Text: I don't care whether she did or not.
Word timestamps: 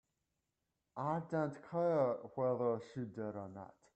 I 0.97 1.21
don't 1.29 1.59
care 1.69 2.13
whether 2.33 2.79
she 2.91 3.01
did 3.01 3.35
or 3.35 3.51
not. 3.53 3.75